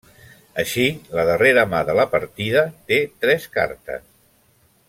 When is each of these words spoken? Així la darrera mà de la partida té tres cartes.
Així 0.61 0.85
la 1.17 1.25
darrera 1.27 1.67
mà 1.75 1.83
de 1.91 1.97
la 2.01 2.07
partida 2.15 2.67
té 2.93 3.01
tres 3.27 3.49
cartes. 3.59 4.05